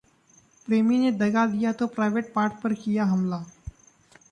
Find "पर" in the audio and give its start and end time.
2.53-2.73